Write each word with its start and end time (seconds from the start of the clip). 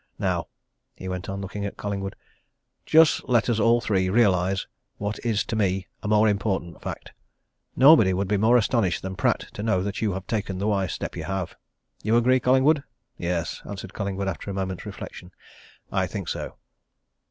Now," 0.17 0.47
he 0.95 1.07
went 1.07 1.29
on, 1.29 1.41
looking 1.41 1.63
at 1.63 1.77
Collingwood, 1.77 2.15
"just 2.87 3.23
let 3.29 3.47
us 3.51 3.59
all 3.59 3.79
three 3.81 4.09
realize 4.09 4.65
what 4.97 5.19
is 5.23 5.45
to 5.45 5.55
me 5.55 5.85
a 6.01 6.07
more 6.07 6.27
important 6.27 6.81
fact. 6.81 7.13
Nobody 7.75 8.11
would 8.11 8.27
be 8.27 8.35
more 8.35 8.57
astonished 8.57 9.03
than 9.03 9.15
Pratt 9.15 9.41
to 9.53 9.61
know 9.61 9.83
that 9.83 10.01
you 10.01 10.13
have 10.13 10.25
taken 10.25 10.57
the 10.57 10.65
wise 10.67 10.91
step 10.93 11.15
you 11.15 11.25
have. 11.25 11.53
You 12.01 12.17
agree, 12.17 12.39
Collingwood?" 12.39 12.83
"Yes!" 13.15 13.61
answered 13.63 13.93
Collingwood, 13.93 14.27
after 14.27 14.49
a 14.49 14.55
moment's 14.55 14.87
reflection. 14.87 15.33
"I 15.91 16.07
think 16.07 16.29
so." 16.29 16.55